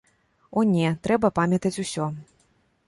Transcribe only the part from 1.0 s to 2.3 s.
трэба памятаць усё.